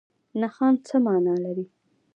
[0.41, 1.65] نښان څه مانا لري؟